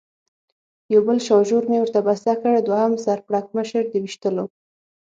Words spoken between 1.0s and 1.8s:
بل شاژور مې